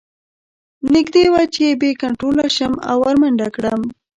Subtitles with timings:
[0.93, 3.81] نږدې وه چې بې کنتروله شم او ور منډه کړم